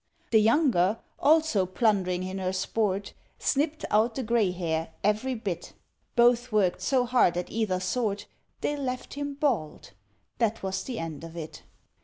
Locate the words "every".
5.03-5.35